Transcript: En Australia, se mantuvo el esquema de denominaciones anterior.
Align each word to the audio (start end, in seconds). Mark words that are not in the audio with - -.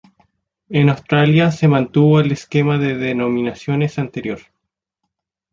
En 0.69 0.89
Australia, 0.89 1.51
se 1.51 1.67
mantuvo 1.67 2.21
el 2.21 2.31
esquema 2.31 2.79
de 2.79 2.95
denominaciones 2.97 3.99
anterior. 3.99 4.39